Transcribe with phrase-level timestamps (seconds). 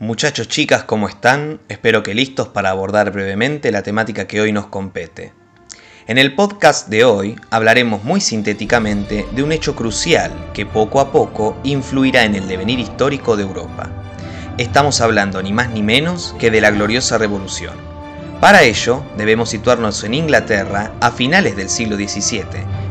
[0.00, 1.58] Muchachos, chicas, ¿cómo están?
[1.68, 5.32] Espero que listos para abordar brevemente la temática que hoy nos compete.
[6.06, 11.10] En el podcast de hoy hablaremos muy sintéticamente de un hecho crucial que poco a
[11.10, 13.90] poco influirá en el devenir histórico de Europa.
[14.56, 17.74] Estamos hablando ni más ni menos que de la gloriosa revolución.
[18.40, 22.44] Para ello, debemos situarnos en Inglaterra a finales del siglo XVII,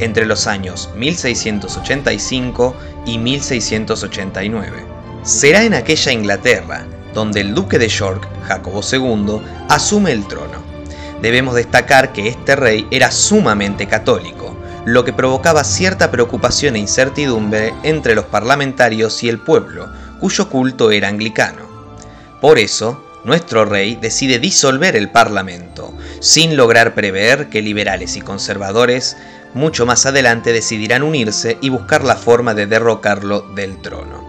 [0.00, 2.74] entre los años 1685
[3.06, 10.26] y 1689 será en aquella Inglaterra donde el duque de York, Jacobo II, asume el
[10.28, 10.62] trono.
[11.20, 17.74] Debemos destacar que este rey era sumamente católico, lo que provocaba cierta preocupación e incertidumbre
[17.82, 21.66] entre los parlamentarios y el pueblo, cuyo culto era anglicano.
[22.40, 29.16] Por eso, nuestro rey decide disolver el parlamento, sin lograr prever que liberales y conservadores
[29.54, 34.27] mucho más adelante decidirán unirse y buscar la forma de derrocarlo del trono.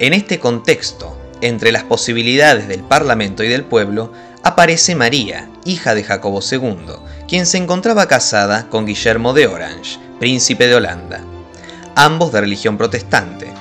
[0.00, 4.10] En este contexto, entre las posibilidades del Parlamento y del pueblo,
[4.42, 6.94] aparece María, hija de Jacobo II,
[7.28, 11.20] quien se encontraba casada con Guillermo de Orange, príncipe de Holanda,
[11.96, 13.52] ambos de religión protestante.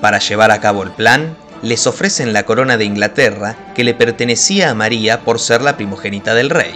[0.00, 4.70] Para llevar a cabo el plan, les ofrecen la corona de Inglaterra que le pertenecía
[4.70, 6.72] a María por ser la primogénita del rey.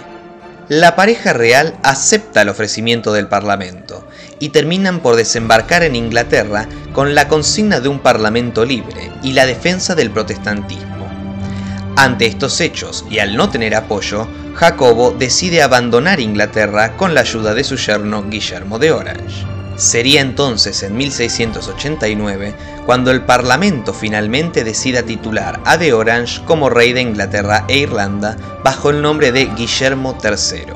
[0.69, 4.07] La pareja real acepta el ofrecimiento del Parlamento
[4.39, 9.45] y terminan por desembarcar en Inglaterra con la consigna de un Parlamento libre y la
[9.45, 11.09] defensa del protestantismo.
[11.97, 17.55] Ante estos hechos y al no tener apoyo, Jacobo decide abandonar Inglaterra con la ayuda
[17.55, 19.52] de su yerno Guillermo de Orange.
[19.77, 26.93] Sería entonces en 1689 cuando el Parlamento finalmente decida titular a de Orange como rey
[26.93, 30.73] de Inglaterra e Irlanda bajo el nombre de Guillermo III.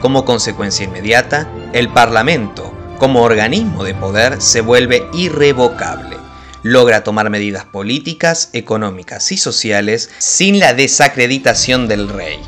[0.00, 6.16] Como consecuencia inmediata, el Parlamento, como organismo de poder se vuelve irrevocable.
[6.62, 12.38] Logra tomar medidas políticas, económicas y sociales sin la desacreditación del rey.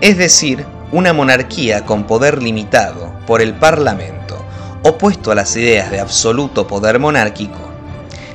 [0.00, 4.23] Es decir, una monarquía con poder limitado por el Parlamento,
[4.84, 7.58] opuesto a las ideas de absoluto poder monárquico.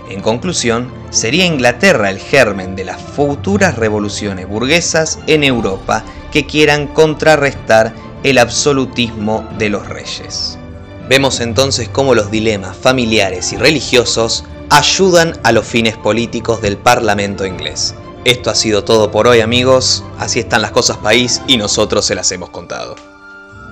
[0.10, 6.88] En conclusión, sería Inglaterra el germen de las futuras revoluciones burguesas en Europa que quieran
[6.88, 7.94] contrarrestar
[8.24, 10.58] el absolutismo de los reyes.
[11.08, 17.46] Vemos entonces cómo los dilemas familiares y religiosos ayudan a los fines políticos del Parlamento
[17.46, 17.94] inglés.
[18.26, 22.16] Esto ha sido todo por hoy amigos, así están las cosas país y nosotros se
[22.16, 23.19] las hemos contado.